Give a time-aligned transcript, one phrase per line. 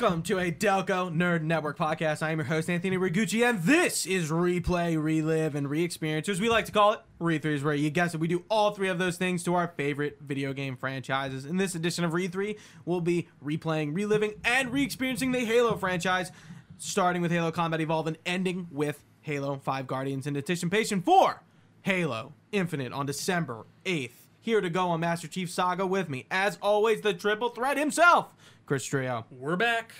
[0.00, 2.22] Welcome to a Delco Nerd Network podcast.
[2.22, 6.48] I am your host, Anthony Rigucci, and this is Replay, Relive, and Re-Experience, as we
[6.48, 9.16] like to call it, Re3s, where you guess it, we do all three of those
[9.16, 11.44] things to our favorite video game franchises.
[11.44, 16.30] In this edition of Re3, we'll be replaying, reliving, and re-experiencing the Halo franchise,
[16.78, 21.42] starting with Halo Combat Evolve and ending with Halo 5 Guardians in anticipation for
[21.82, 24.12] Halo Infinite on December 8th.
[24.40, 28.28] Here to go on Master Chief Saga with me, as always, the triple threat himself,
[28.68, 29.94] Chris Trio, We're back.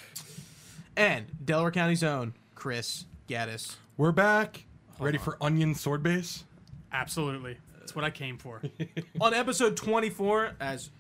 [0.95, 3.77] and Delaware County's own Chris Gaddis.
[3.97, 4.67] We're back.
[4.99, 6.45] Ready for Onion Sword Base?
[6.93, 7.57] Absolutely.
[7.79, 8.61] That's what I came for.
[9.23, 10.91] on episode 24, as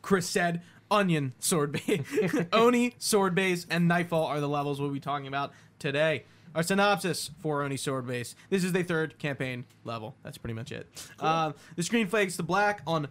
[0.00, 2.00] Chris said, Onion Sword Base,
[2.54, 6.24] Oni Sword Base, and Nightfall are the levels we'll be talking about today.
[6.54, 8.34] Our synopsis for Oni Sword Base.
[8.48, 10.14] This is the third campaign level.
[10.22, 10.86] That's pretty much it.
[11.20, 13.08] Uh, the screen fades to black on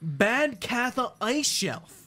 [0.00, 2.04] Bad Catha Ice Shelf.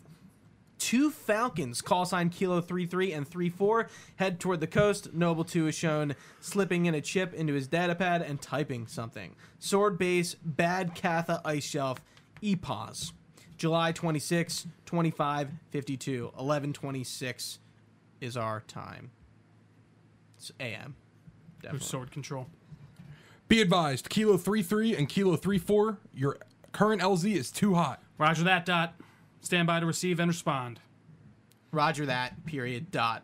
[0.92, 5.14] Two Falcons, call sign Kilo 33 and 34, head toward the coast.
[5.14, 9.38] Noble 2 is shown slipping in a chip into his datapad and typing something.
[9.58, 12.02] Sword base, Bad Catha Ice Shelf,
[12.44, 13.14] EPOS.
[13.56, 16.24] July 26, 25, 52.
[16.24, 17.60] 1126
[18.20, 19.12] is our time.
[20.36, 20.96] It's AM.
[21.62, 21.88] Definitely.
[21.88, 22.48] sword control.
[23.48, 26.38] Be advised, Kilo 33 and Kilo 34, your
[26.74, 28.04] current LZ is too hot.
[28.18, 28.96] Roger that, Dot.
[29.42, 30.80] Stand by to receive and respond.
[31.72, 33.24] Roger that, period, dot.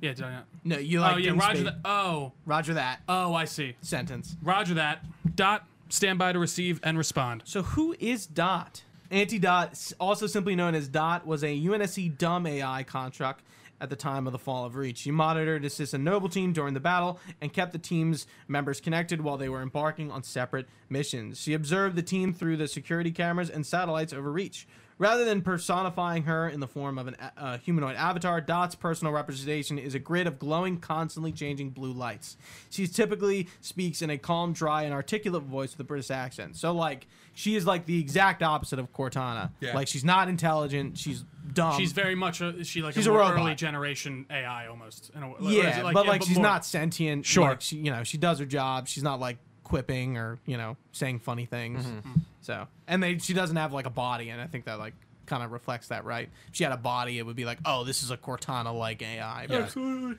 [0.00, 0.44] Yeah, did I not?
[0.64, 1.76] No, you oh, like oh, yeah, Roger that.
[1.84, 3.76] Oh, Roger that, oh, I see.
[3.80, 4.36] sentence.
[4.42, 5.04] Roger that.
[5.34, 5.66] Dot.
[5.90, 7.42] Stand by to receive and respond.
[7.46, 8.82] So who is Dot?
[9.10, 13.42] Auntie Dot, also simply known as Dot, was a UNSC dumb AI construct
[13.80, 14.98] at the time of the fall of Reach.
[14.98, 19.20] She monitored assist a noble team during the battle and kept the team's members connected
[19.20, 21.40] while they were embarking on separate missions.
[21.40, 24.66] She observed the team through the security cameras and satellites over Reach.
[24.98, 29.12] Rather than personifying her in the form of an a- uh, humanoid avatar, Dot's personal
[29.12, 32.36] representation is a grid of glowing, constantly changing blue lights.
[32.68, 36.56] She typically speaks in a calm, dry, and articulate voice with a British accent.
[36.56, 39.52] So, like, she is like the exact opposite of Cortana.
[39.60, 39.74] Yeah.
[39.74, 40.98] Like, she's not intelligent.
[40.98, 41.78] She's dumb.
[41.78, 45.10] She's very much a, she like She's a, a early generation AI almost.
[45.14, 47.24] In a, is yeah, like- but yeah, like she's more- not sentient.
[47.24, 47.50] Sure.
[47.50, 48.88] Like, she, you know, she does her job.
[48.88, 51.84] She's not like quipping or you know saying funny things.
[51.84, 52.20] Mm-hmm.
[52.40, 54.94] So, and they she doesn't have like a body, and I think that like
[55.26, 56.28] kind of reflects that, right?
[56.48, 59.02] If she had a body, it would be like, oh, this is a Cortana like
[59.02, 59.46] AI.
[59.46, 60.16] But Absolutely.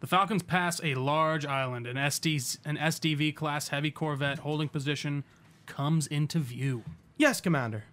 [0.00, 1.86] The Falcons pass a large island.
[1.86, 5.24] An SD an SDV class heavy corvette holding position
[5.66, 6.84] comes into view.
[7.16, 7.84] Yes, Commander.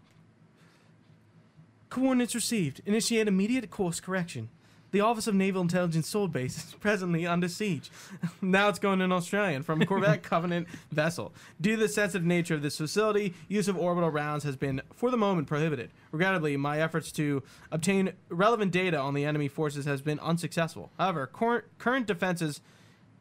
[1.90, 2.82] Coordinates received.
[2.86, 4.50] Initiate immediate course correction.
[4.96, 7.92] The Office of Naval Intelligence Sword Base is presently under siege.
[8.42, 11.34] now it's going in Australian from a Corvette Covenant vessel.
[11.60, 15.12] Due to the sensitive nature of this facility, use of orbital rounds has been, for
[15.12, 15.92] the moment, prohibited.
[16.14, 20.90] Regrettably, my efforts to obtain relevant data on the enemy forces has been unsuccessful.
[20.98, 22.62] However, cor- current defenses,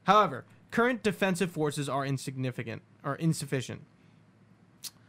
[0.04, 3.82] however, current defensive forces are insignificant or insufficient.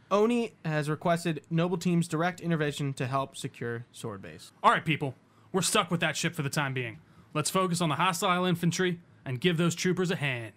[0.10, 4.52] Oni has requested Noble Team's direct intervention to help secure Sword Base.
[4.64, 5.14] All right, people.
[5.56, 7.00] We're stuck with that ship for the time being.
[7.34, 10.52] Let's focus on the hostile infantry and give those troopers a hand.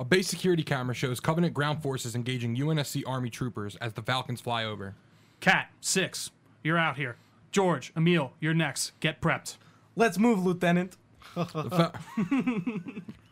[0.00, 4.40] A base security camera shows Covenant ground forces engaging UNSC Army troopers as the Falcons
[4.40, 4.96] fly over.
[5.38, 6.32] Kat, six,
[6.64, 7.14] you're out here.
[7.52, 8.90] George, Emil, you're next.
[8.98, 9.56] Get prepped.
[9.94, 10.96] Let's move, Lieutenant.
[11.34, 11.92] Fa-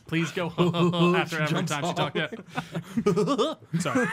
[0.07, 0.53] Please go
[1.17, 1.97] after every jumps time she off.
[1.97, 2.17] talked.
[2.17, 3.81] Yeah.
[3.81, 4.07] Sorry.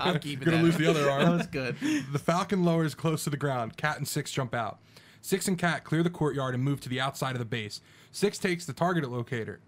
[0.00, 0.62] I'm keeping gonna that.
[0.62, 1.22] lose the other arm.
[1.22, 1.38] That arm.
[1.38, 1.76] was good.
[2.12, 3.76] The Falcon lowers close to the ground.
[3.76, 4.78] Kat and Six jump out.
[5.24, 7.80] Six and Kat clear the courtyard and move to the outside of the base.
[8.12, 9.58] Six takes the target locator.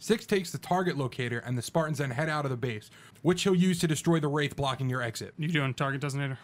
[0.00, 2.90] Six takes the target locator, and the Spartans then head out of the base,
[3.22, 5.32] which he'll use to destroy the Wraith blocking your exit.
[5.38, 6.38] You doing target designator?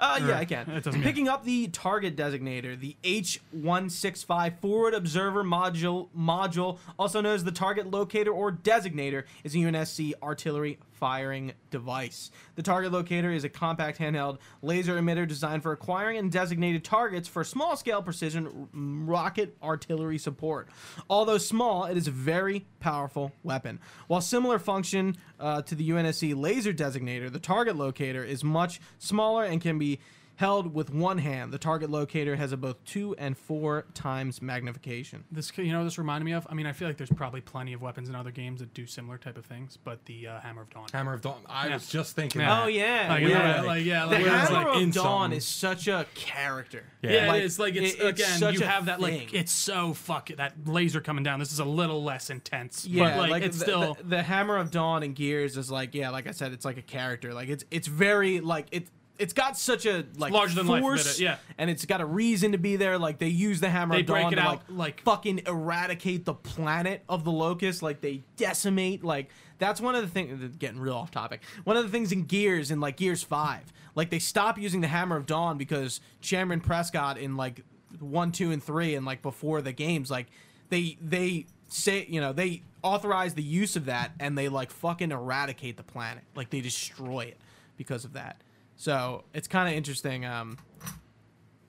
[0.00, 0.68] Uh, yeah, I can.
[0.68, 7.36] It doesn't Picking up the target designator, the H165 Forward Observer Module, module, also known
[7.36, 12.30] as the Target Locator or Designator, is a UNSC artillery firing device.
[12.56, 17.28] The Target Locator is a compact handheld laser emitter designed for acquiring and designated targets
[17.28, 20.68] for small scale precision rocket artillery support.
[21.08, 23.78] Although small, it is a very powerful weapon.
[24.08, 29.44] While similar function uh, to the UNSC laser designator, the target locator is much smaller
[29.44, 30.00] and can be
[30.38, 31.52] held with one hand.
[31.52, 35.24] The target locator has a both two and four times magnification.
[35.32, 36.46] This, you know, this reminded me of.
[36.48, 38.86] I mean, I feel like there's probably plenty of weapons in other games that do
[38.86, 40.86] similar type of things, but the uh, Hammer of Dawn.
[40.92, 41.40] Hammer of Dawn.
[41.48, 41.74] I Yeah.
[41.74, 42.40] was just thinking.
[42.40, 42.48] Yeah.
[42.54, 42.64] that.
[42.64, 43.28] Oh yeah, Like, yeah.
[43.28, 45.36] yeah, like, yeah, the like, where it's Hammer like of in Dawn something.
[45.38, 46.84] is such a character.
[47.02, 47.10] Yeah.
[47.10, 49.18] Yeah, Like, it is like it's, it- it's again such you a have that thing.
[49.20, 51.40] like it's so fuck that laser coming down.
[51.40, 54.56] This is a little less intense, Yeah, but like, it's the, still the, the Hammer
[54.56, 57.34] of Dawn and Gears is like yeah, like I said, it's like a character.
[57.34, 61.18] Like it's it's very like it's it's got such a like larger than life, force,
[61.18, 61.36] it- yeah.
[61.58, 62.98] and it's got a reason to be there.
[62.98, 65.42] Like they use the hammer They of dawn break it to out, like, like- fucking
[65.46, 67.82] eradicate the planet of the locust.
[67.82, 69.02] Like they decimate.
[69.04, 70.56] Like that's one of the things.
[70.58, 71.42] Getting real off topic.
[71.64, 74.88] One of the things in Gears in like Gears Five, like they stop using the
[74.88, 77.62] hammer of dawn because Cameron Prescott in like
[78.00, 80.26] one, two, and three, and like before the games, like
[80.68, 85.10] they they say you know they authorize the use of that and they like fucking
[85.10, 87.36] eradicate the planet like they destroy it
[87.76, 88.40] because of that
[88.78, 90.56] so it's kind of interesting um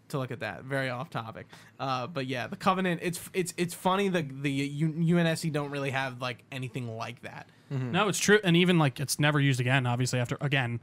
[0.08, 1.46] to look at that very off topic
[1.80, 5.92] uh but yeah the covenant it's it's it's funny the the U- unsc don't really
[5.92, 9.86] have like anything like that No, it's true, and even like it's never used again.
[9.86, 10.80] Obviously, after again,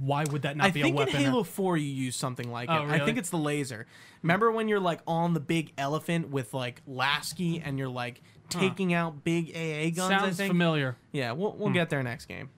[0.00, 1.20] why would that not I be think a in weapon?
[1.20, 2.90] Halo 4 you use something like Oh, it.
[2.90, 3.86] I think it's the laser.
[4.20, 8.92] Remember when you're like on the big elephant with like Lasky and you're like taking
[8.92, 10.10] out big AA guns?
[10.10, 10.50] I Sounds think?
[10.50, 10.96] familiar.
[11.12, 11.60] Yeah, we'll, Hmm.
[11.62, 12.50] we'll get there next game.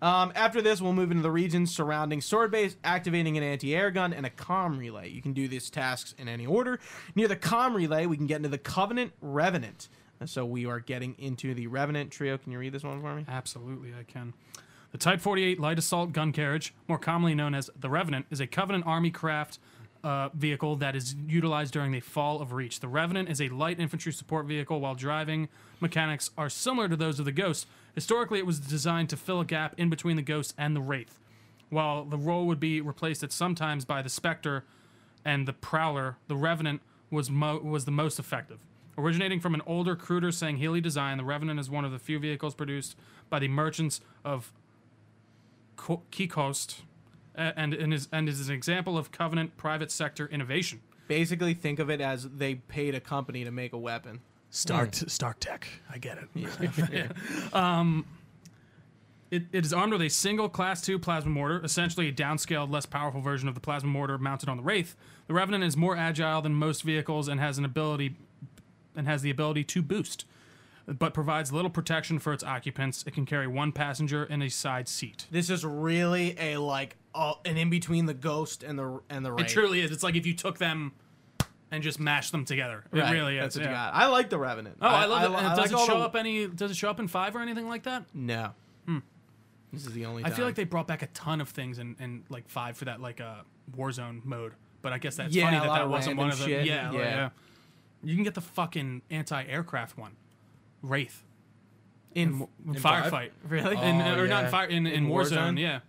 [0.00, 4.12] Um, after this, we'll move into the regions surrounding Sword Base, activating an anti-air gun
[4.12, 5.08] and a comm relay.
[5.08, 6.78] You can do these tasks in any order.
[7.14, 9.88] Near the comm relay, we can get into the Covenant Revenant.
[10.24, 12.38] So we are getting into the Revenant trio.
[12.38, 13.24] Can you read this one for me?
[13.28, 14.34] Absolutely, I can.
[14.92, 18.46] The Type 48 light assault gun carriage, more commonly known as the Revenant, is a
[18.46, 19.58] Covenant Army craft
[20.04, 22.80] uh, vehicle that is utilized during the Fall of Reach.
[22.80, 25.48] The Revenant is a light infantry support vehicle, while driving
[25.80, 27.66] mechanics are similar to those of the Ghost.
[27.94, 31.18] Historically, it was designed to fill a gap in between the Ghost and the Wraith,
[31.68, 34.64] while the role would be replaced at sometimes by the Spectre
[35.24, 36.16] and the Prowler.
[36.28, 36.80] The Revenant
[37.10, 38.58] was mo- was the most effective.
[38.96, 42.54] Originating from an older, cruder Sangheili design, the Revenant is one of the few vehicles
[42.54, 42.96] produced
[43.30, 44.52] by the merchants of
[45.76, 46.80] Ko- Qikost,
[47.38, 50.80] and, and, is, and is an example of Covenant private sector innovation.
[51.06, 54.20] Basically, think of it as they paid a company to make a weapon.
[54.50, 55.66] Stark, Stark Tech.
[55.90, 57.10] I get it.
[57.52, 58.06] Um,
[59.30, 59.44] it.
[59.52, 63.20] It is armed with a single Class 2 plasma mortar, essentially a downscaled, less powerful
[63.20, 64.96] version of the plasma mortar mounted on the Wraith.
[65.26, 68.16] The Revenant is more agile than most vehicles and has an ability
[68.96, 70.24] and has the ability to boost,
[70.86, 73.04] but provides little protection for its occupants.
[73.06, 75.26] It can carry one passenger in a side seat.
[75.30, 79.34] This is really a like uh, an in between the ghost and the and the
[79.36, 79.90] It truly is.
[79.90, 80.92] It's like if you took them
[81.70, 82.84] and just mashed them together.
[82.92, 83.42] It Right, really is.
[83.42, 83.70] That's what yeah.
[83.70, 83.94] you got.
[83.94, 84.76] I like the Revenant.
[84.80, 85.26] Oh, I, love it.
[85.36, 86.46] And I does like it show the- up any?
[86.46, 88.04] Does it show up in five or anything like that?
[88.14, 88.52] No.
[89.70, 90.24] This is the only.
[90.24, 92.86] I feel like they brought back a ton of things in, in like five for
[92.86, 93.42] that like uh
[93.76, 94.54] Warzone mode.
[94.80, 96.48] But I guess that's Yeah, funny that that wasn't one of them.
[96.48, 96.64] shit.
[96.64, 97.04] Yeah, like, Yeah.
[97.04, 97.28] yeah.
[98.02, 100.12] You can get the fucking anti-aircraft one,
[100.82, 101.22] Wraith,
[102.14, 103.12] in in In five?
[103.12, 103.30] firefight.
[103.46, 103.76] really.
[103.76, 105.36] In, Oh, or not in fire in, in, In Warzone.
[105.56, 105.58] Warzone?
[105.60, 105.80] Yeah.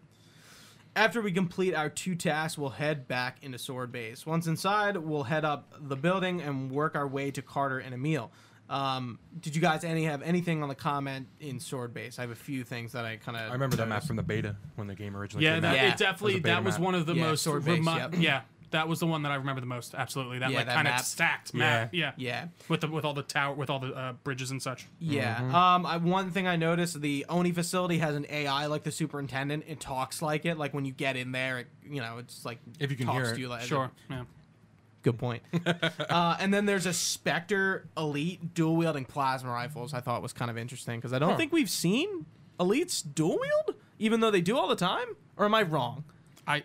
[0.96, 4.26] After we complete our two tasks, we'll head back into Sword Base.
[4.26, 8.32] Once inside, we'll head up the building and work our way to Carter and Emil.
[8.70, 12.20] Um, did you guys any have anything on the comment in Sword Base?
[12.20, 13.50] I have a few things that I kind of.
[13.50, 15.76] I remember that map from the beta when the game originally Yeah, came that, out.
[15.76, 15.82] Yeah.
[15.84, 16.82] it It was definitely a that was map.
[16.86, 18.14] one of the Yeah, most sword base, remi- yep.
[18.18, 20.76] yeah that was the one that I remember the most absolutely that Yeah, like that
[20.76, 21.02] kind of map.
[21.04, 22.48] stacked map yeah Yeah.
[22.68, 25.36] with the with all the tower with all the uh, bridges and such Yeah.
[25.38, 25.56] Mm-hmm.
[25.56, 25.86] Um.
[25.86, 29.64] I, one thing I noticed: the Oni facility has an AI like the superintendent.
[29.68, 30.58] It talks like it.
[30.58, 33.18] Like when you get in there, it, you know, it's like If you can talks
[33.18, 33.40] hear to it.
[33.40, 34.24] you like sure yeah
[35.02, 35.42] Good point.
[35.66, 39.94] uh, and then there's a Spectre Elite dual wielding plasma rifles.
[39.94, 41.38] I thought was kind of interesting because I don't Huh.
[41.38, 42.26] think we've seen
[42.60, 45.08] elites dual wield, even though they do all the time.
[45.38, 46.04] Or am I wrong?
[46.46, 46.64] I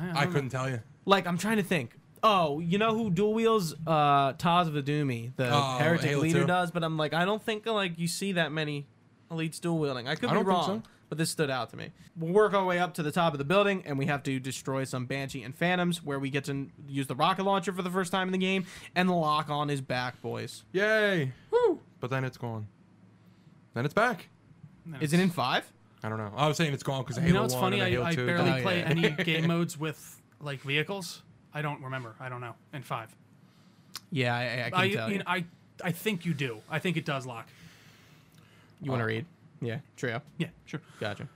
[0.00, 0.32] I, I know.
[0.32, 0.80] couldn't tell you.
[1.04, 1.96] Like I'm trying to think.
[2.22, 3.74] Oh, you know who dual wheels?
[3.86, 6.46] uh, Taz Vadumi, the Oh, heretic Halo leader, 2?
[6.46, 6.70] does?
[6.70, 8.86] But I'm like, I don't think like you see that many
[9.30, 10.06] elites dual wielding.
[10.06, 10.90] I could I be wrong, so.
[11.08, 11.92] but this stood out to me.
[12.18, 14.38] We'll work our way up to the top of the building, and we have to
[14.38, 17.90] destroy some Banshee and Phantoms, where we get to use the rocket launcher for the
[17.90, 20.64] first time in the game, and the lock on is back, boys.
[20.72, 21.32] Yay!
[21.50, 21.80] Woo!
[22.00, 22.66] But then it's gone.
[23.72, 24.28] Then it's back.
[24.84, 25.72] And Is it in five?
[26.02, 26.32] I don't know.
[26.36, 28.04] I was saying it's gone because Halo you know what's 1 funny and I, Halo
[28.06, 28.62] I 2 barely Oh, yeah.
[28.62, 33.14] play any game modes with like vehicles I don't remember I don't know in five
[34.10, 35.22] Yeah, I, I can I tell mean you.
[35.26, 35.44] I
[35.84, 37.46] I think you do I think it does lock
[38.80, 39.08] You want to oh.
[39.08, 39.26] read?
[39.60, 40.22] Yeah, trio.
[40.38, 41.28] yeah sure Gotcha.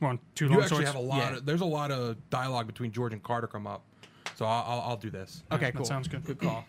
[0.00, 1.18] we're on two You long actually swords have a lot.
[1.18, 1.36] Yeah.
[1.36, 3.82] Of, there's a lot of dialogue between George and Carter come up,
[4.36, 5.42] so I'll, I'll, I'll do this.
[5.52, 5.84] Okay, that cool.
[5.84, 6.24] sounds good.
[6.24, 6.64] Good call.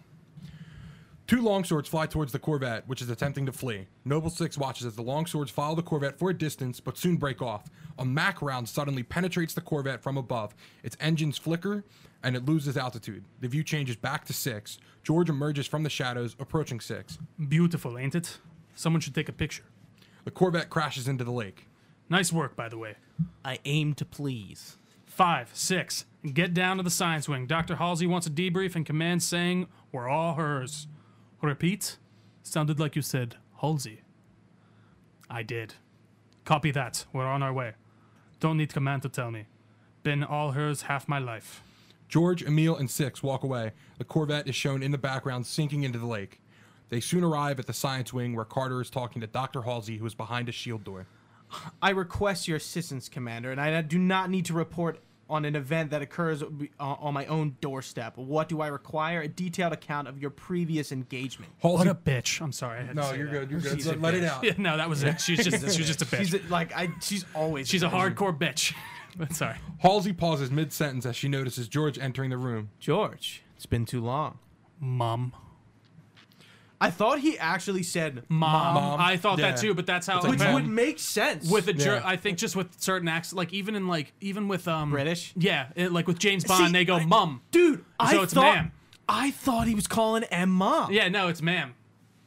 [1.26, 3.88] Two longswords fly towards the Corvette, which is attempting to flee.
[4.04, 7.42] Noble Six watches as the longswords follow the Corvette for a distance, but soon break
[7.42, 7.70] off.
[7.98, 10.54] A Mac round suddenly penetrates the Corvette from above.
[10.84, 11.86] Its engines flicker,
[12.24, 13.24] and it loses altitude.
[13.40, 14.80] The view changes back to Six.
[15.02, 17.18] George emerges from the shadows, approaching Six.
[17.48, 18.38] beautiful ain't it
[18.76, 19.64] someone should take a picture
[20.26, 21.68] The Corvette crashes into the lake.
[22.10, 22.96] nice work by the way
[23.46, 24.78] I aim to please.
[25.06, 27.46] Five, six, get down to the science wing.
[27.46, 27.76] Dr.
[27.76, 30.88] Halsey wants a debrief and command saying, We're all hers.
[31.44, 31.98] Repeat?
[32.42, 34.00] Sounded like you said Halsey.
[35.30, 35.74] I did.
[36.46, 37.06] Copy that.
[37.12, 37.74] We're on our way.
[38.40, 39.48] Don't need command to tell me.
[40.04, 41.62] Been all hers half my life.
[42.08, 43.74] George, Emil, and Six walk away.
[43.98, 46.40] The Corvette is shown in the background sinking into the lake.
[46.88, 49.64] They soon arrive at the science wing where Carter is talking to Dr.
[49.64, 51.08] Halsey, who is behind a shield door.
[51.82, 55.00] I request your assistance, Commander, and I do not need to report
[55.34, 56.48] on an event that occurs uh,
[56.80, 58.16] on my own doorstep.
[58.18, 59.22] What do I require?
[59.22, 61.52] A detailed account of your previous engagement.
[61.60, 62.40] Hold What a bitch.
[62.40, 62.80] I'm sorry.
[62.80, 63.32] I had to no, say you're that.
[63.32, 63.52] good.
[63.52, 63.74] You're good.
[63.74, 64.30] She's a Let, let it bitch.
[64.30, 64.44] out.
[64.44, 65.20] Yeah, no, that was it.
[65.20, 66.18] She's just she's just a bitch.
[66.20, 66.90] She's a- like I.
[67.02, 67.68] She's always.
[67.68, 68.16] She's a bitch.
[68.16, 68.74] hardcore bitch.
[69.18, 69.56] but sorry.
[69.80, 72.70] Halsey pauses mid sentence as she notices George entering the room.
[72.80, 73.42] George.
[73.56, 74.38] It's been too long.
[74.80, 75.34] Mom.
[76.84, 78.74] I thought he actually said Mom.
[78.76, 79.00] Mom.
[79.00, 79.52] I thought Yeah.
[79.52, 80.54] that too, but that's how It's like which Mom.
[80.56, 82.02] would make sense with a ger- Yeah.
[82.04, 85.34] I think just with certain accents, like even in like even with um British.
[85.36, 87.42] Yeah, it, like with James Bond, See, they go I- mum.
[87.52, 87.84] dude.
[88.00, 88.72] I So it's thought ma'am.
[89.08, 90.92] I thought he was calling M mom.
[90.92, 91.74] Yeah, no, it's ma'am.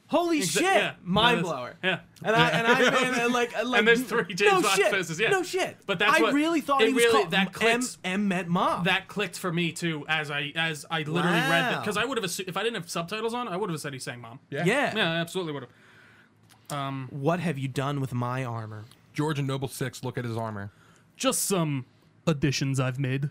[0.09, 0.61] Holy Exa- shit!
[0.63, 0.93] yeah.
[1.03, 1.75] Mind No, blower.
[1.83, 1.99] Yeah.
[2.23, 4.75] And I and I and, and like, and like And there's three James no Bond
[4.75, 4.89] shit.
[4.91, 5.29] faces, yeah.
[5.29, 5.77] No shit.
[5.85, 8.47] But that's I what- really thought he was really- called that M clicks- M meant
[8.47, 8.85] mom.
[8.85, 11.79] That clicked for me too as I as I literally read it Wow.
[11.81, 13.91] because I would have assu- if I didn't have subtitles on, I would have said
[13.93, 14.39] he's saying mom.
[14.49, 14.63] Yeah.
[14.65, 14.95] yeah.
[14.95, 16.77] Yeah, I absolutely would have.
[16.77, 17.07] Um.
[17.11, 18.85] What have you done with my armor?
[19.13, 20.71] George and Noble Six look at his armor.
[21.17, 21.85] Just some
[22.25, 23.29] additions I've made.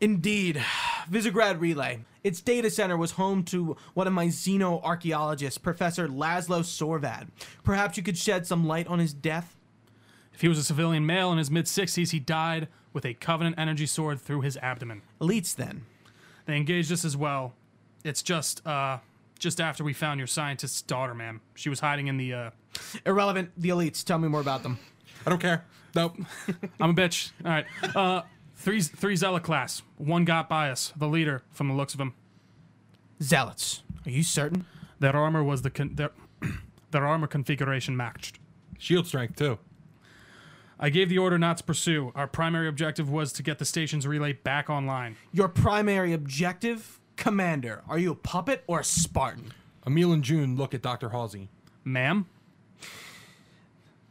[0.00, 0.56] Indeed,
[1.10, 2.00] Visegrad Relay.
[2.22, 7.28] Its data center was home to one of my xenoarchaeologists, Professor Laszlo Sorvad.
[7.62, 9.56] Perhaps you could shed some light on his death?
[10.34, 13.56] If he was a civilian male in his mid 60s, he died with a Covenant
[13.58, 15.02] energy sword through his abdomen.
[15.20, 15.84] Elites, then.
[16.46, 17.54] They engaged us as well.
[18.04, 18.98] It's just uh
[19.38, 21.40] just after we found your scientist's daughter, ma'am.
[21.54, 22.50] She was hiding in the uh
[23.04, 23.50] Irrelevant.
[23.56, 24.04] The elites.
[24.04, 24.78] Tell me more about them.
[25.26, 25.64] I don't care.
[25.94, 26.16] Nope.
[26.80, 27.32] I'm a bitch.
[27.44, 27.66] All right.
[27.94, 28.22] Uh
[28.66, 29.82] three three Zealot class.
[29.96, 32.14] One got by us, the leader from the looks of him.
[33.22, 33.84] Zealots.
[34.04, 34.66] Are you certain?
[34.98, 36.10] Their armor was the con- their
[36.90, 38.40] their armor configuration matched.
[38.76, 39.58] Shield strength too.
[40.80, 42.10] I gave the order not to pursue.
[42.16, 45.16] Our primary objective was to get the station's relay back online.
[45.32, 46.98] Your primary objective?
[47.14, 47.82] Commander.
[47.88, 49.52] Are you a puppet or a Spartan?
[49.86, 51.10] Emil and June look at Dr.
[51.10, 51.48] Halsey.
[51.84, 52.26] Ma'am?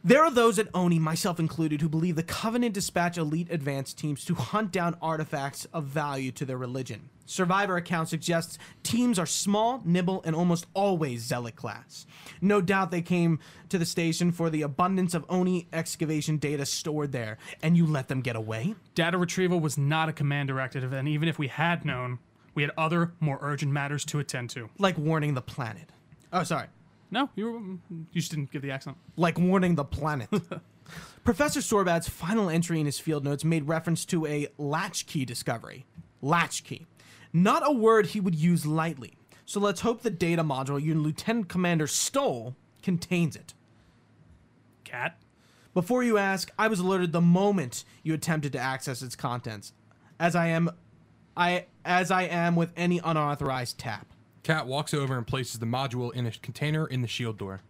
[0.06, 4.24] There are those at ONI, myself included, who believe the Covenant dispatch elite advance teams
[4.26, 7.10] to hunt down artifacts of value to their religion.
[7.24, 12.06] Survivor account suggests teams are small, nimble, and almost always zealot class.
[12.40, 17.10] No doubt they came to the station for the abundance of ONI excavation data stored
[17.10, 18.76] there, and you let them get away?
[18.94, 22.20] Data retrieval was not a command directive, and even if we had known,
[22.54, 24.70] we had other, more urgent matters to attend to.
[24.78, 25.90] Like warning the planet.
[26.32, 26.68] Oh, sorry.
[27.10, 28.96] No, you were, mm, you just didn't give the accent.
[29.16, 30.28] like warning the planet.
[31.24, 35.84] Professor Sorvad's final entry in his field notes made reference to a latchkey discovery.
[36.22, 36.86] Latchkey.
[37.32, 39.14] Not a word he would use lightly.
[39.44, 43.54] So let's hope the data module your Lieutenant Commander stole contains it.
[44.84, 45.18] Kat?
[45.74, 49.72] Before you ask, I was alerted the moment you attempted to access its contents,
[50.18, 50.70] as I am,
[51.36, 54.06] I as I am with any unauthorized tap.
[54.46, 57.62] Kat walks over and places the module in a container in the shield door.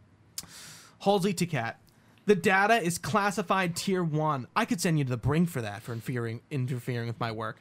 [1.01, 1.81] Halsey to Kat.
[2.27, 4.47] The data is classified tier one.
[4.55, 7.57] I could send you to the brink for that for interfering interfering with my work.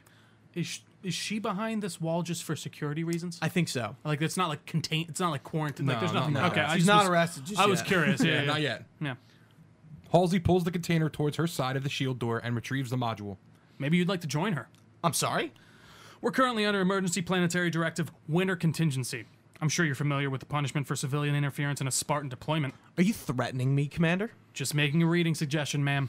[0.54, 3.38] Is, sh- is she behind this wall just for security reasons?
[3.40, 3.96] I think so.
[4.04, 5.06] like, it's not like contain.
[5.08, 5.86] It's not like quarantine.
[5.86, 6.34] like, No, there's no, nothing.
[6.34, 6.44] no.
[6.46, 7.86] Okay, She's just not was- arrested just I was yet.
[7.88, 8.22] curious.
[8.22, 8.84] Yeah, Yeah, yeah, not yet.
[9.00, 9.14] Yeah.
[10.12, 13.36] Halsey pulls the container towards her side of the shield door and retrieves the module.
[13.78, 14.68] Maybe you'd like to join her.
[15.04, 15.52] I'm sorry.
[16.26, 19.26] We're currently under Emergency Planetary Directive Winter Contingency.
[19.60, 22.74] I'm sure you're familiar with the punishment for civilian interference in a Spartan deployment.
[22.98, 24.32] Are you threatening me, Commander?
[24.52, 26.08] Just making a reading suggestion, ma'am.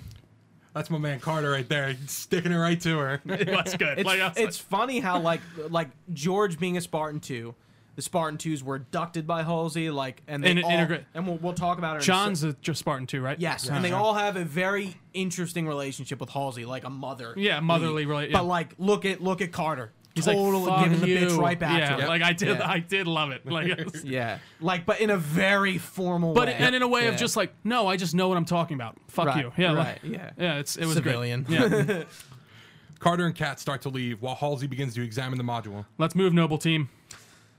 [0.74, 3.22] That's my man Carter right there, sticking it right to her.
[3.26, 4.00] That's good.
[4.00, 7.54] It's, Like, I was it's funny how like like George being a Spartan two,
[7.96, 11.38] the Spartan twos were abducted by Halsey, like and they In- all, integrate- and we'll,
[11.38, 11.98] we'll talk about it.
[11.98, 13.40] in a John's a just Spartan too, right?
[13.40, 14.04] yes, and they uh-huh.
[14.04, 17.36] all have a very interesting relationship with Halsey, like a mother.
[17.38, 18.34] Yeah, motherly rela- yeah.
[18.34, 19.92] But like, look at look at Carter.
[20.18, 22.08] He's totally like, Fuck giving the bitch right back Yeah, to her.
[22.08, 22.58] like I did.
[22.60, 22.70] Yeah.
[22.70, 23.46] I did love it.
[23.46, 26.56] Like, it's- Yeah, like but in a very formal but way.
[26.56, 28.98] and in a way of just like, no, I just know what I'm talking about.
[29.08, 29.52] Fuck Right, you.
[29.58, 30.30] Yeah, like- right, yeah.
[30.38, 30.60] yeah.
[30.60, 31.44] It's it was Civilian.
[31.44, 31.88] Great.
[31.88, 32.04] Yeah.
[33.00, 35.86] Carter and Kat start to leave while Halsey begins to examine the module.
[36.00, 36.90] Let's move, noble team.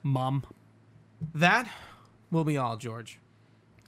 [0.03, 0.43] Mom.
[1.35, 1.69] That
[2.31, 3.19] will be all, George.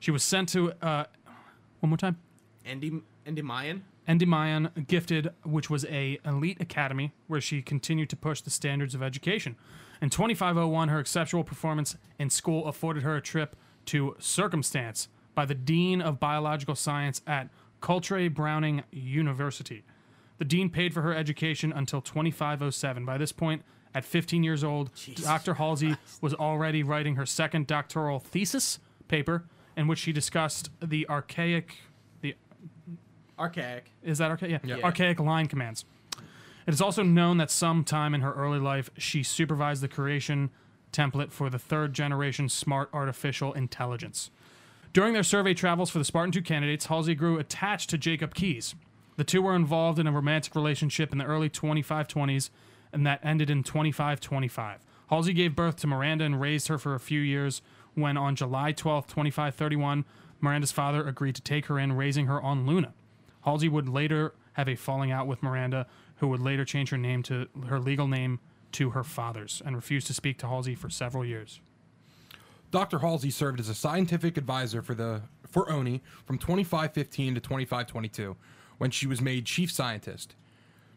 [0.00, 1.04] She was sent to, uh,
[1.80, 2.16] one more time,
[2.66, 3.82] Endi- Endemayan?
[4.06, 9.02] Endymion Gifted, which was a elite academy where she continued to push the standards of
[9.02, 9.56] education.
[10.02, 13.56] In 2501, her exceptional performance in school afforded her a trip
[13.86, 17.48] to Circumstance by the Dean of Biological Science at
[17.80, 19.84] Coltrane Browning University.
[20.38, 23.04] The dean paid for her education until 2507.
[23.04, 23.62] By this point,
[23.94, 25.54] at 15 years old, Dr.
[25.54, 29.44] Halsey was already writing her second doctoral thesis paper
[29.76, 31.76] in which she discussed the archaic
[33.38, 33.90] Archaic.
[34.02, 34.62] is that archaic?
[34.64, 34.76] Yeah.
[34.76, 34.84] Yeah.
[34.84, 35.84] Archaic line commands.
[36.66, 40.50] It is also known that sometime in her early life, she supervised the creation
[40.92, 44.30] template for the third generation smart artificial intelligence.
[44.92, 48.74] During their survey travels for the Spartan 2 candidates, Halsey grew attached to Jacob Keyes.
[49.16, 52.50] The two were involved in a romantic relationship in the early 2520s,
[52.92, 54.80] and that ended in 2525.
[55.10, 57.60] Halsey gave birth to Miranda and raised her for a few years
[57.94, 60.04] when, on July 12, 2531,
[60.40, 62.94] Miranda's father agreed to take her in, raising her on Luna.
[63.44, 65.86] Halsey would later have a falling out with Miranda,
[66.16, 68.40] who would later change her name to her legal name
[68.72, 71.60] to her father's and refused to speak to Halsey for several years.
[72.70, 73.00] Dr.
[73.00, 78.36] Halsey served as a scientific advisor for the for ONI from 2515 to 2522,
[78.78, 80.34] when she was made chief scientist.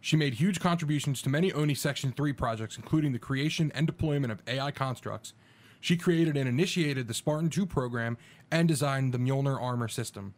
[0.02, 4.32] She made huge contributions to many ONI Section 3 projects, including the creation and deployment
[4.32, 5.34] of AI constructs.
[5.80, 8.18] She created and initiated the Spartan 2 program
[8.50, 10.34] and designed the Mjolnir armor system.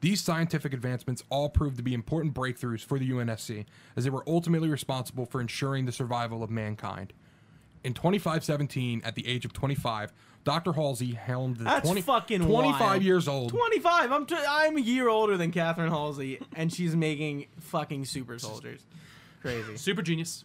[0.00, 3.64] These scientific advancements all proved to be important breakthroughs for the UNSC,
[3.96, 7.12] as they were ultimately responsible for ensuring the survival of mankind.
[7.82, 10.12] In 2517, at the age of 25,
[10.44, 10.72] Dr.
[10.72, 13.02] Halsey helmed the That's 20 fucking 25 wild.
[13.02, 13.50] years old.
[13.50, 14.12] 25.
[14.12, 18.80] I'm t- I'm a year older than Catherine Halsey, and she's making fucking super soldiers.
[19.42, 19.76] Crazy.
[19.76, 20.44] Super genius.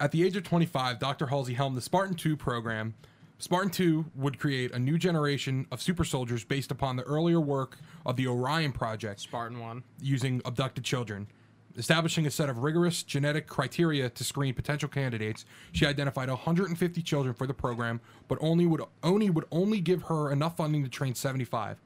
[0.00, 1.26] At the age of 25, Dr.
[1.26, 2.94] Halsey helmed the Spartan 2 program.
[3.40, 7.78] Spartan 2 would create a new generation of super soldiers based upon the earlier work
[8.04, 9.84] of the Orion Project Spartan one.
[10.00, 11.28] using abducted children.
[11.76, 17.32] Establishing a set of rigorous genetic criteria to screen potential candidates, she identified 150 children
[17.32, 21.14] for the program, but only would only would only give her enough funding to train
[21.14, 21.78] 75.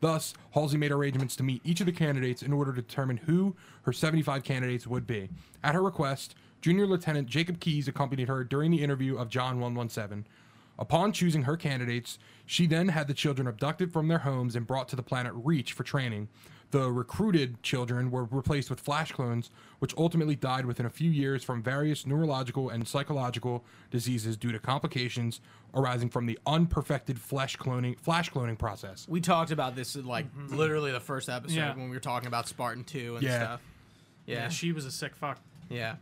[0.00, 3.54] Thus, Halsey made arrangements to meet each of the candidates in order to determine who
[3.82, 5.28] her 75 candidates would be.
[5.62, 10.24] At her request, Junior Lieutenant Jacob Keyes accompanied her during the interview of John 117.
[10.78, 14.88] Upon choosing her candidates, she then had the children abducted from their homes and brought
[14.88, 16.28] to the planet Reach for training.
[16.70, 21.44] The recruited children were replaced with flash clones, which ultimately died within a few years
[21.44, 25.40] from various neurological and psychological diseases due to complications
[25.72, 29.06] arising from the unperfected flesh cloning flash cloning process.
[29.08, 30.56] We talked about this in like mm-hmm.
[30.56, 31.76] literally the first episode Yeah.
[31.76, 33.38] when we were talking about Spartan 2 and Yeah.
[33.38, 33.60] stuff.
[34.26, 34.48] Yeah, Yeah.
[34.48, 35.38] she was a sick fuck.
[35.70, 35.96] Yeah.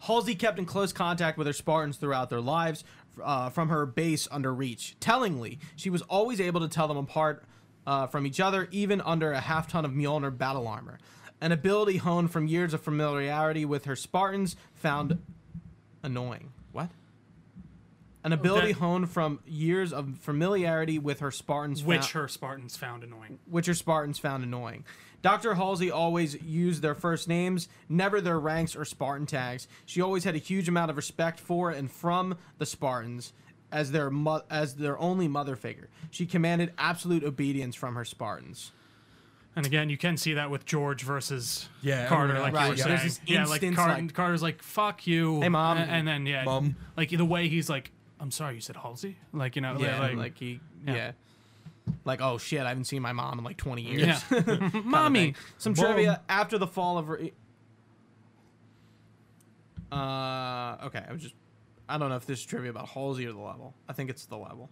[0.00, 2.84] Halsey kept in close contact with her Spartans throughout their lives
[3.22, 4.96] uh, from her base under Reach.
[5.00, 7.44] Tellingly, she was always able to tell them apart
[7.86, 10.98] uh, from each other, even under a half ton of Mjolnir battle armor.
[11.40, 15.18] An ability honed from years of familiarity with her Spartans found
[16.02, 16.53] annoying.
[18.24, 18.32] What?
[18.32, 22.76] An ability that- honed from years of familiarity with her Spartans, Which found- her Spartans
[22.76, 23.38] found annoying.
[23.44, 24.84] which her Spartans found annoying.
[25.20, 25.54] Dr.
[25.54, 29.68] Halsey always used their first names, never their ranks or Spartan tags.
[29.86, 33.32] She always had a huge amount of respect for and from the Spartans
[33.70, 35.88] as their mo- as their only mother figure.
[36.10, 38.72] She commanded absolute obedience from her Spartans.
[39.56, 42.60] And again, you can see that with George versus Yeah, Carter, everyone like else.
[42.60, 42.84] you Right, were yeah.
[42.84, 42.98] saying.
[42.98, 45.78] There's this yeah, like, instance, Car- like- Carter's like, "Fuck you," Hey, Mom.
[45.78, 46.76] a- and, then yeah, Mom.
[46.96, 47.90] like the way he's like,
[48.24, 50.94] "I'm sorry, you said Halsey," like you know, Yeah, like, like, he yeah.
[50.94, 51.12] yeah.
[52.06, 54.24] Like oh shit, I haven't seen my mom in like 20 years.
[54.30, 55.34] yeah, mommy.
[55.58, 55.84] Some Mom.
[55.84, 57.10] trivia after the fall of.
[57.10, 57.34] Re-
[59.92, 61.34] uh, okay, I was just.
[61.86, 63.74] I don't know if this is trivia about Halsey or the level.
[63.86, 64.70] I think it's the level.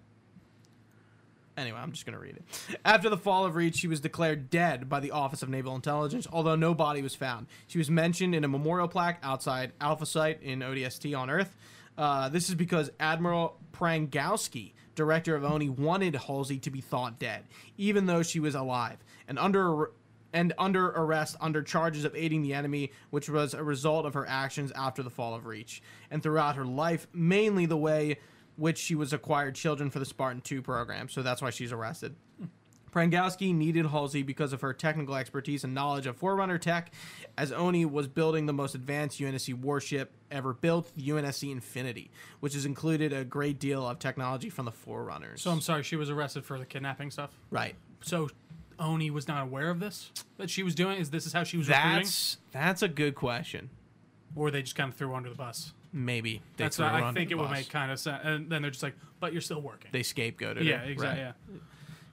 [1.58, 2.78] Anyway, I'm just going to read it.
[2.82, 6.26] After the fall of Reach, she was declared dead by the Office of Naval Intelligence,
[6.32, 7.46] although no body was found.
[7.66, 11.54] She was mentioned in a memorial plaque outside Alpha Site in ODST on Earth.
[11.96, 17.44] Uh, this is because Admiral Parangosky, director of ONI, wanted Halsey to be thought dead,
[17.76, 19.90] even though she was alive, and under
[20.34, 24.26] and under arrest under charges of aiding the enemy, which was a result of her
[24.26, 28.18] actions after the fall of Reach, and throughout her life, mainly the way
[28.56, 31.08] which she was acquired children for the Spartan 2 program.
[31.08, 32.14] So that's why she's arrested.
[32.92, 36.92] Parangosky needed Halsey because of her technical expertise and knowledge of Forerunner tech,
[37.38, 42.54] as Oni was building the most advanced UNSC warship ever built, the UNSC Infinity, which
[42.54, 45.40] has included a great deal of technology from the Forerunners.
[45.40, 47.30] So I'm sorry, she was arrested for the kidnapping stuff.
[47.50, 47.74] right.
[48.04, 48.28] So
[48.80, 50.98] Oni was not aware of this that she was doing.
[50.98, 53.70] Is this is how she was recruiting, That's that's a good question.
[54.34, 55.72] or they just kind of threw her under the bus?
[55.92, 58.22] Maybe they That's what I think it would make kind of sense.
[58.24, 59.90] And then they're just like, but you're still working.
[59.92, 60.90] They scapegoated yeah, her.
[60.90, 61.22] exactly.
[61.24, 61.34] Right.
[61.52, 61.58] Yeah.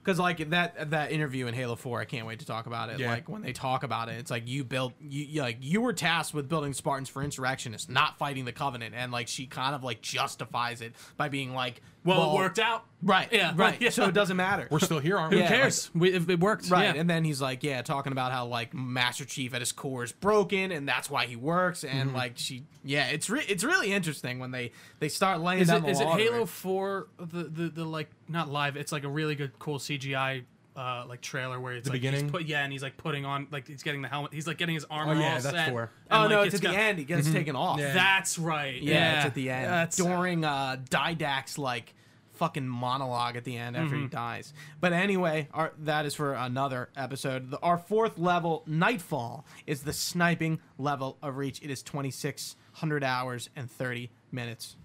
[0.02, 2.98] Because like that that interview in Halo Four, I can't wait to talk about it.
[2.98, 3.10] Yeah.
[3.10, 5.92] Like when they talk about it, it's like you built you, you like you were
[5.92, 9.84] tasked with building Spartans for insurrectionists, not fighting the Covenant, and like she kind of
[9.84, 12.84] like justifies it by being like, Well, it worked out.
[13.02, 13.28] right?
[13.30, 13.80] Yeah, right.
[13.80, 13.90] yeah.
[13.90, 14.66] So it doesn't matter.
[14.70, 15.42] We're still here, aren't Who we?
[15.42, 15.90] Yeah, cares?
[15.94, 17.00] we, if it worked, Right, Yeah.
[17.00, 20.12] and then he's like, yeah, talking about how like Master Chief at his core is
[20.12, 22.16] broken, and that's why he works, and Mm-hmm.
[22.16, 25.78] like she, yeah, it's re- it's really interesting when they they start laying is down
[25.78, 26.46] it the is it Halo her.
[26.46, 27.08] Four?
[27.18, 28.76] The, the the like not live.
[28.76, 30.44] It's like a really good cool CGI.
[30.76, 33.48] Uh, like trailer where it's The like he's put yeah, and he's like putting on
[33.50, 34.32] like he's getting the helmet.
[34.32, 35.14] He's like getting his armor.
[35.14, 35.82] Oh, yeah, all that's set, four.
[35.82, 36.98] and, Oh like, no, it's, at got- the end.
[36.98, 37.80] He gets taken off.
[37.80, 37.92] Yeah.
[37.92, 38.80] That's right.
[38.80, 39.66] Yeah, Yeah, it's at the end.
[39.66, 41.94] That's During uh Didact's like
[42.34, 44.54] fucking monologue at the end after he dies.
[44.80, 47.50] But anyway, our, that is for another episode.
[47.50, 51.60] The, our fourth level, Nightfall, is the sniping level of Reach.
[51.62, 54.76] It is 2,600 hours and 30 minutes.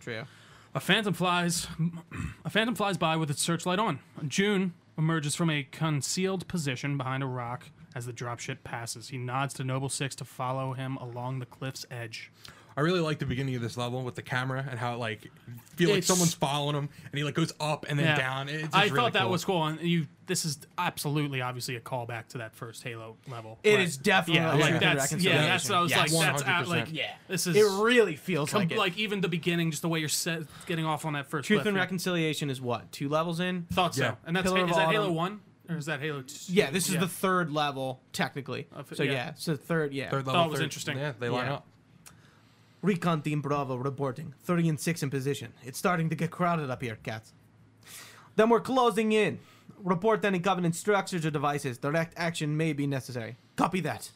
[0.00, 0.26] Trio.
[0.76, 1.68] A phantom flies.
[2.44, 3.98] A phantom flies by with its searchlight on.
[4.28, 9.08] June emerges from a concealed position behind a rock as the dropship passes.
[9.08, 12.30] He nods to Noble Six to follow him along the cliff's edge.
[12.76, 15.30] I really like the beginning of this level with the camera and how it, like
[15.76, 18.16] feel like It's- someone's following him and he like goes up and then Yeah.
[18.18, 18.48] down.
[18.50, 19.30] It's just I really thought that cool.
[19.30, 20.06] was cool, and you.
[20.26, 23.60] This is absolutely, obviously, a callback to that first Halo level.
[23.62, 25.46] It It is is definitely yeah, a like Truth that's yeah, Reconciliation.
[25.48, 26.12] that's what I was Yes.
[26.12, 26.26] like.
[26.26, 26.68] That's at, 100%.
[26.68, 27.14] like Yeah.
[27.28, 28.78] This is It really feels com- like it.
[28.78, 31.46] like even the beginning, just the way you're set, getting off on that first.
[31.46, 31.82] Truth cliff, and yeah.
[31.82, 32.90] Reconciliation is what?
[32.90, 33.66] Two levels in?
[33.72, 34.14] Thought so, Yeah.
[34.26, 36.22] and that's Pillar of is that Halo One or is that Halo?
[36.22, 36.34] Two?
[36.52, 38.66] Yeah, this is the third level, technically.
[38.72, 39.12] Of- So yeah.
[39.12, 40.10] yeah, so third, yeah.
[40.10, 40.46] Third Thought level.
[40.46, 40.98] it was third- interesting.
[40.98, 41.54] Yeah, they line Yeah.
[41.54, 41.66] up.
[42.86, 44.32] Recon Team Bravo reporting.
[44.44, 45.52] 30 and 6 in position.
[45.64, 47.32] It's starting to get crowded up here, cats.
[48.36, 49.40] Then we're closing in.
[49.82, 51.78] Report any Covenant structures or devices.
[51.78, 53.38] Direct action may be necessary.
[53.56, 54.08] Copy that.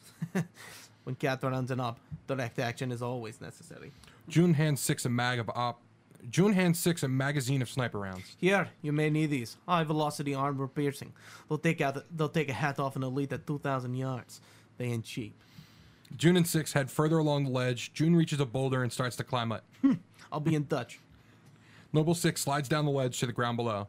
[1.03, 3.91] when Kat runs an up, direct action is always necessary.
[4.29, 5.81] June hands six a mag of op.
[6.29, 8.37] June hands six a magazine of sniper rounds.
[8.37, 9.57] Here, you may need these.
[9.67, 11.11] High velocity armor piercing.
[11.49, 12.05] They'll take out.
[12.15, 14.39] They'll take a hat off an elite at 2,000 yards.
[14.77, 15.35] They ain't cheap.
[16.17, 17.93] June and six head further along the ledge.
[17.93, 19.63] June reaches a boulder and starts to climb it.
[20.31, 20.99] I'll be in touch.
[21.93, 23.87] Noble six slides down the ledge to the ground below.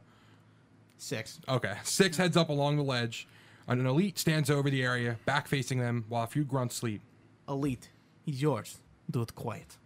[0.98, 1.40] Six.
[1.48, 1.74] Okay.
[1.84, 3.26] Six heads up along the ledge.
[3.68, 7.00] and An elite stands over the area, back facing them, while a few grunts sleep.
[7.48, 7.90] Elite.
[8.24, 8.78] He's yours.
[9.10, 9.76] Do it quiet.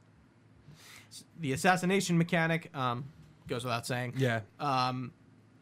[1.40, 3.04] The assassination mechanic um,
[3.48, 4.14] goes without saying.
[4.18, 4.40] Yeah.
[4.60, 5.12] Um,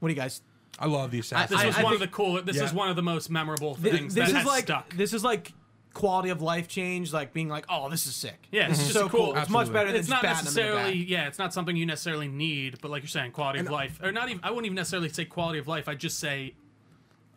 [0.00, 0.42] what do you guys?
[0.78, 1.66] I love the This assassin.
[1.66, 2.42] was I one of the cool.
[2.42, 2.64] This Yeah.
[2.64, 4.92] is one of the most memorable Th- things this that is has like stuck.
[4.94, 5.52] this is like
[5.94, 8.46] quality of life change, like being like, oh, this is sick.
[8.52, 9.36] Yeah, it's just so a cool- cool.
[9.36, 9.72] It's much Absolutely.
[9.72, 10.76] better than it's just not batting them in the back.
[10.86, 14.00] necessarily yeah it's not something you necessarily need but like you're saying quality of life
[14.02, 16.54] or not even i wouldn't even necessarily say quality of life i'd just say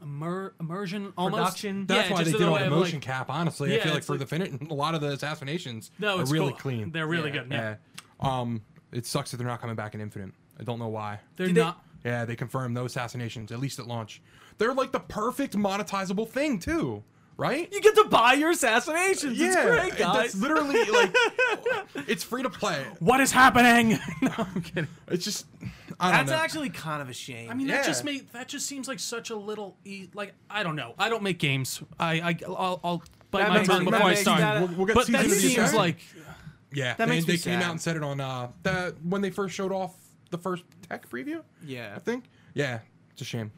[0.01, 1.85] immer, immersion almost Production.
[1.85, 3.29] That's yeah, why just they the did way on of, the motion like, cap.
[3.29, 5.91] Honestly, I Yeah, feel like it's for like- the fin- a lot of the assassinations
[5.99, 6.57] no are it's really cool.
[6.59, 6.91] clean.
[6.91, 7.43] they're really Yeah.
[7.43, 7.75] good yeah,
[8.23, 8.39] Yeah.
[8.39, 10.31] Um, it sucks that they're not coming back in Infinite.
[10.59, 11.19] I don't know why.
[11.35, 14.21] they're Did they- not Yeah, they confirmed no assassinations, at least at launch.
[14.59, 17.03] They're like the perfect monetizable thing too,
[17.37, 17.71] right?
[17.71, 19.39] You get to buy your assassinations.
[19.39, 20.41] it's great, That's guys.
[20.41, 21.15] literally like
[22.07, 22.83] it's free to play.
[22.99, 25.45] what is happening no i'm kidding It's just
[25.99, 26.37] I don't That's know.
[26.43, 27.49] actually kind of a shame.
[27.49, 27.77] i mean Yeah.
[27.77, 30.93] that just made that just seems like such a little e- like i don't know
[30.99, 34.13] i don't make games i, I i'll, I'll bite That my makes tongue before i
[34.15, 35.77] start that- We'll- we'll get but that seems assassin.
[35.77, 35.97] like
[36.73, 37.63] yeah, that they, makes me they came sad.
[37.63, 39.95] out and said it on uh the when they first showed off
[40.31, 41.41] the first tech preview.
[41.65, 41.93] yeah.
[41.95, 42.25] I think.
[42.53, 42.79] Yeah,
[43.13, 43.51] it's a shame.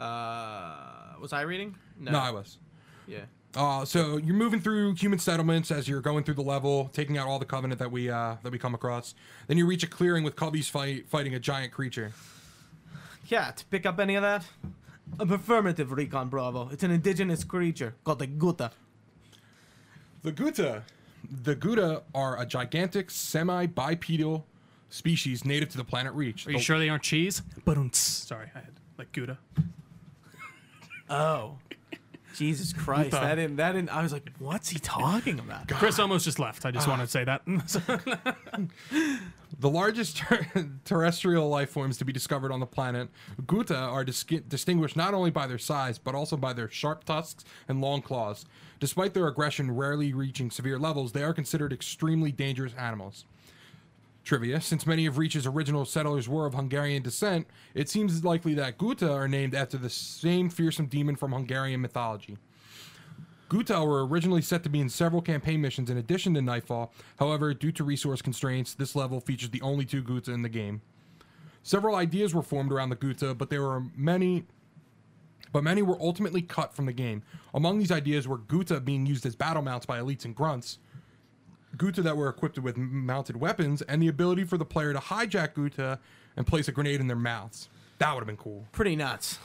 [0.00, 1.76] Uh, was I reading?
[1.98, 2.58] No, I was.
[3.06, 3.20] Yeah.
[3.56, 7.26] Uh, so you're moving through human settlements as you're going through the level, taking out
[7.26, 9.14] all the covenant that we uh, that we come across.
[9.46, 12.12] Then you reach a clearing with cubbies fight, fighting a giant creature.
[13.28, 14.44] Kat, pick up any of that?
[15.18, 16.68] I'm affirmative, Recon Bravo.
[16.70, 18.70] It's an indigenous creature called the Guta.
[20.22, 20.82] The Guta,
[21.42, 24.46] the Guta are a gigantic semi-bipedal
[24.90, 26.46] species native to the planet Reach.
[26.46, 27.40] Are you The- sure they aren't cheese?
[27.64, 29.38] But sorry, I had like Gouda.
[31.10, 31.56] Oh.
[32.36, 33.10] Jesus Christ.
[33.12, 35.66] That didn't that didn't I was like, what's he talking about?
[35.72, 36.64] Chris almost just left.
[36.64, 36.90] I just Ah.
[36.90, 37.42] wanted to say that.
[39.60, 40.46] The largest ter-
[40.84, 43.08] terrestrial life forms to be discovered on the planet,
[43.46, 47.44] Guta, are dis- distinguished not only by their size, but also by their sharp tusks
[47.66, 48.44] and long claws.
[48.78, 53.24] Despite their aggression rarely reaching severe levels, they are considered extremely dangerous animals.
[54.28, 58.76] Trivia Since many of Reach's original settlers were of Hungarian descent, it seems likely that
[58.76, 62.36] Guta are named after the same fearsome demon from Hungarian mythology.
[63.48, 66.92] Guta were originally set to be in several campaign missions in addition to Nightfall.
[67.18, 70.82] However, due to resource constraints, this level features the only two Guta in the game.
[71.62, 74.44] Several ideas were formed around the Guta, but there were many
[75.52, 77.22] but many were ultimately cut from the game.
[77.54, 80.80] Among these ideas were Guta being used as battle mounts by elites and grunts,
[81.76, 85.54] Guta that were equipped with mounted weapons, and the ability for the player to hijack
[85.54, 85.98] Guta
[86.36, 87.68] and place a grenade in their mouths.
[87.98, 88.66] That would have been cool.
[88.72, 89.38] Pretty nuts.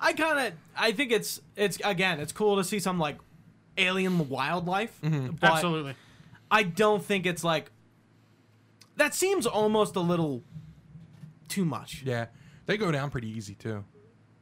[0.00, 3.16] I kind of I think it's it's again, it's cool to see some like
[3.78, 4.98] alien wildlife.
[5.02, 5.36] Mm-hmm.
[5.40, 5.94] But Absolutely.
[6.50, 7.70] I don't think it's like
[8.96, 10.42] that seems almost a little
[11.48, 12.02] too much.
[12.04, 12.26] Yeah,
[12.66, 13.84] they go down pretty easy too.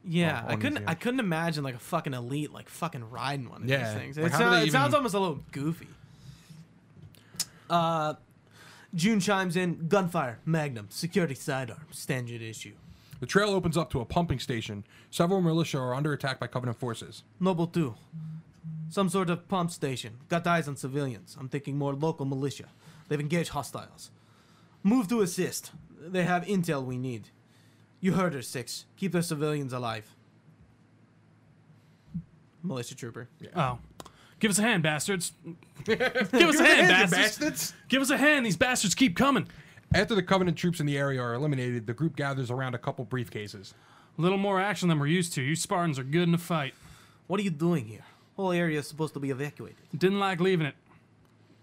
[0.07, 0.83] Yeah, on I couldn't.
[0.87, 4.17] I couldn't imagine like a fucking elite like fucking riding one of Yeah, these things.
[4.17, 5.87] like, It, how do sounds, sounds almost a little goofy.
[7.69, 8.15] Uh,
[8.93, 9.87] June chimes in.
[9.87, 12.73] Gunfire, Magnum, security sidearm, standard issue.
[13.19, 14.85] The trail opens up to a pumping station.
[15.09, 17.23] Several militia are under attack by Covenant forces.
[17.39, 17.95] Noble two.
[18.89, 20.17] Some sort of pump station.
[20.29, 21.35] Got eyes on civilians.
[21.39, 22.65] I'm thinking more local militia.
[23.07, 24.11] They've engaged hostiles.
[24.83, 25.71] Move to assist.
[25.99, 27.29] They have intel we need.
[27.99, 28.85] You heard her, Six.
[28.97, 30.15] Keep the civilians alive.
[32.61, 33.29] Militia trooper.
[33.55, 33.79] Oh.
[34.39, 35.33] Give us a hand, bastards.
[35.85, 37.11] Give us a hand, bastards.
[37.11, 37.73] bastards!
[37.87, 38.45] Give us a hand.
[38.45, 39.47] These bastards keep coming.
[39.93, 43.05] After the Covenant troops in the area are eliminated, the group gathers around a couple
[43.05, 43.73] briefcases.
[44.17, 45.41] A little more action than we're used to.
[45.41, 46.73] You Spartans are good in a fight.
[47.27, 48.03] What are you doing here?
[48.35, 49.77] Whole area is supposed to be evacuated.
[49.97, 50.75] Didn't like leaving it.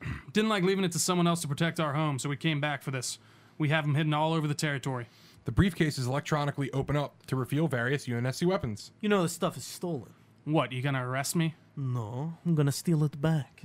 [0.33, 2.83] Didn't like leaving it to someone else to protect our home, so we came back
[2.83, 3.19] for this.
[3.59, 5.07] We have them hidden all over the territory.
[5.45, 8.93] The briefcases electronically open up to reveal various UNSC weapons.
[9.01, 10.15] You know this stuff is stolen.
[10.45, 11.55] What, you gonna arrest me?
[11.77, 13.63] No, I'm gonna steal it back.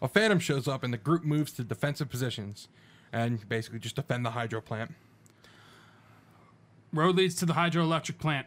[0.00, 2.68] A phantom shows up and the group moves to defensive positions
[3.12, 4.94] and basically just defend the hydro plant.
[6.92, 8.46] Road leads to the hydroelectric plant,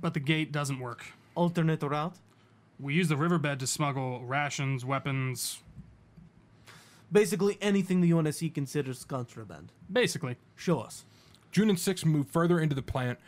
[0.00, 1.04] but the gate doesn't work.
[1.34, 2.16] Alternate route?
[2.80, 5.60] We use the riverbed to smuggle rations, weapons,
[7.12, 9.70] Basically anything the UNSC considers contraband.
[9.92, 10.38] basically.
[10.56, 11.04] Show us.
[11.50, 13.18] June and Six move further into the plant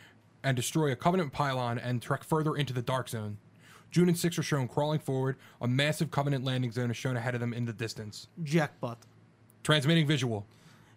[0.43, 3.37] and destroy a Covenant pylon and trek further into the Dark Zone.
[3.95, 5.37] June and Six are shown crawling forward.
[5.61, 8.27] A massive Covenant landing zone is shown ahead of them in the distance.
[8.43, 8.99] Jackpot.
[9.63, 10.47] Transmitting visual.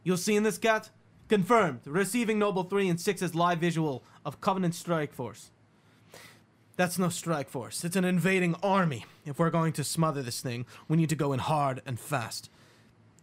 [0.03, 0.89] You seeing this Kat?
[1.29, 1.81] Confirmed.
[1.85, 5.51] Receiving Noble 3 and 6's live visual of Covenant Strike Force.
[6.75, 7.83] That's no strike force.
[7.83, 9.05] It's an invading army.
[9.27, 12.49] If we're going to smother this thing, we need to go in hard and fast.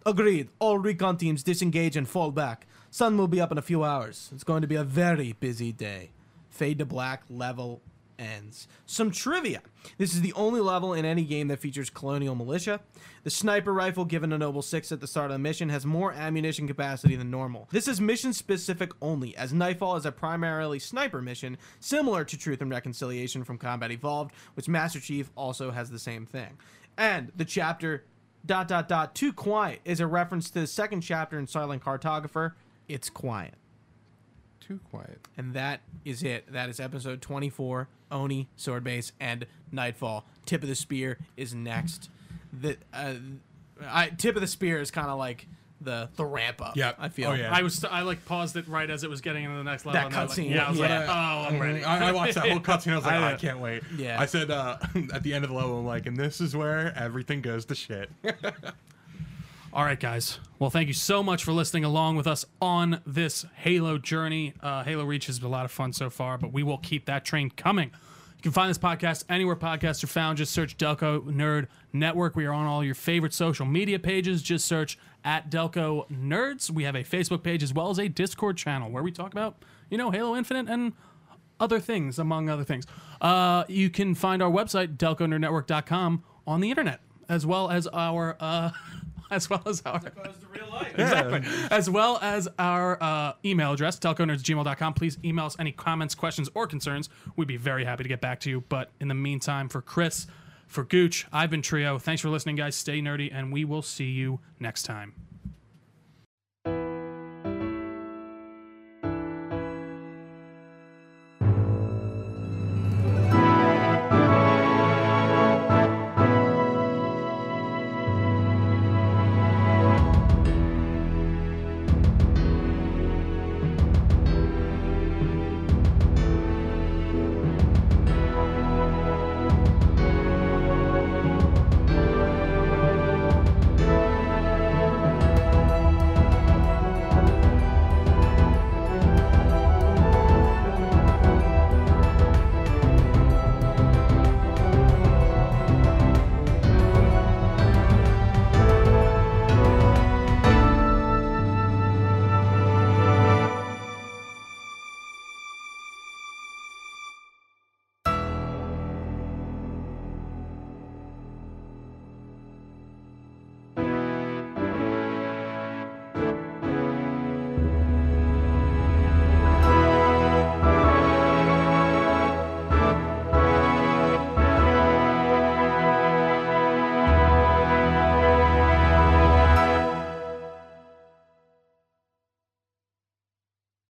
[0.07, 0.51] Agreed.
[0.61, 2.69] All recon teams disengage and fall back.
[2.93, 4.31] Sun will be up in a few hours.
[4.33, 6.11] It's going to be a very busy day.
[6.49, 7.81] Fade to black level
[8.19, 8.69] ends.
[8.87, 9.63] Some trivia.
[9.99, 12.81] This is the only level in any game that features colonial militia.
[13.23, 16.13] The sniper rifle given to Noble 6 at the start of the mission has more
[16.13, 17.69] ammunition capacity than normal.
[17.71, 22.61] This is mission specific only, as Nightfall is a primarily sniper mission, similar to Truth
[22.61, 26.59] and Reconciliation from Combat Evolved, which Master Chief also has the same thing.
[26.97, 28.05] And the chapter
[28.47, 32.53] dot dot dot too quiet is a reference to the second chapter in Silent Cartographer.
[32.89, 33.55] It's quiet.
[34.67, 35.21] Too quiet.
[35.37, 36.51] And that is it.
[36.53, 37.89] That is episode 24.
[38.11, 40.25] Oni, Sword Base, and Nightfall.
[40.47, 42.09] Tip of the Spear is next.
[42.53, 43.15] The uh,
[43.87, 45.47] I, Tip of the Spear is kind of like
[45.81, 46.77] the the ramp up.
[46.77, 46.97] Yep.
[46.99, 47.31] I feel.
[47.31, 47.53] Oh, yeah.
[47.53, 50.01] I was I like paused it right as it was getting into the next level.
[50.01, 51.85] That and I was like, cutscene, yeah, I was like, oh, I'm ready.
[51.85, 52.93] I, I watched that whole cutscene.
[52.93, 53.83] I was like, I I, can't wait.
[53.97, 54.19] Yeah.
[54.19, 54.79] I said uh,
[55.13, 57.75] at the end of the level, I'm like, and this is where everything goes to
[57.75, 58.11] shit.
[59.75, 60.39] All right, guys.
[60.61, 64.55] Well, thank you so much for listening along with us on this Halo journey.
[64.63, 67.07] Uh, Halo Reach has been a lot of fun so far, but we will keep
[67.07, 67.89] that train coming.
[67.89, 70.39] You can find this podcast anywhere podcasts are found.
[70.39, 72.37] Just search Delco Nerd Network.
[72.37, 74.43] We are on all your favorite social media pages.
[74.43, 76.71] Just search at Delco Nerds.
[76.71, 79.65] We have a Facebook page as well as a Discord channel where we talk about,
[79.91, 80.93] you know, Halo Infinite and
[81.59, 82.87] other things, among other things.
[83.21, 88.37] Uh, you can find our website, delconerdnetwork.com, on the internet, as well as our.
[88.39, 88.71] Uh,
[89.45, 90.01] as well as our
[90.97, 91.43] exactly.
[91.71, 96.67] As well as our uh, email address delconerds@gmail.com please email us any comments questions or
[96.67, 97.09] concerns.
[97.37, 98.63] We'd be very happy to get back to you.
[98.69, 100.27] But in the meantime for chris
[100.67, 102.75] for gooch i've been trio thanks for listening guys.
[102.75, 105.13] Stay nerdy and we will see you next time